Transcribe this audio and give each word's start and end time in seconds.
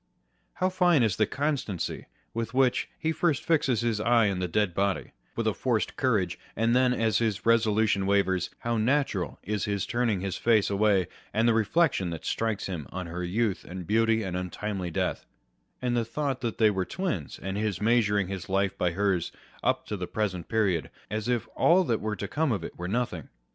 1 0.57 0.65
How 0.65 0.69
fine 0.69 1.03
is 1.03 1.17
the 1.17 1.27
constancy 1.27 2.07
with 2.33 2.55
which 2.55 2.89
he 2.97 3.11
first 3.11 3.43
fixes 3.43 3.81
his 3.81 3.99
eye 3.99 4.31
on 4.31 4.39
the 4.39 4.47
dead 4.47 4.73
body, 4.73 5.11
with 5.35 5.45
a 5.45 5.53
forced 5.53 5.95
courage, 5.95 6.39
and 6.55 6.75
then, 6.75 6.91
as 6.91 7.19
his 7.19 7.45
resolution 7.45 8.07
wavers, 8.07 8.49
how 8.61 8.77
natural 8.77 9.37
is 9.43 9.65
his 9.65 9.85
turning 9.85 10.21
his 10.21 10.37
face 10.37 10.71
away, 10.71 11.07
and 11.35 11.47
the 11.47 11.53
reflection 11.53 12.09
that 12.09 12.25
strikes 12.25 12.65
him 12.65 12.87
on 12.91 13.05
her 13.05 13.23
youth 13.23 13.63
and 13.63 13.85
beauty 13.85 14.23
and 14.23 14.35
untimely 14.35 14.89
death, 14.89 15.27
and 15.83 15.95
the 15.95 16.03
thought 16.03 16.41
that 16.41 16.57
they 16.57 16.71
were 16.71 16.83
twins, 16.83 17.37
and 17.39 17.55
his 17.55 17.79
measuring 17.79 18.27
his 18.27 18.49
life 18.49 18.75
by 18.79 18.93
hers 18.93 19.31
up 19.61 19.85
to 19.85 19.95
the 19.95 20.07
present 20.07 20.49
period, 20.49 20.89
as 21.11 21.27
if 21.29 21.47
all 21.55 21.83
that 21.83 22.01
was 22.01 22.17
to 22.17 22.27
come 22.27 22.51
of 22.51 22.63
it 22.63 22.75
were 22.75 22.87
nothing 22.87 23.29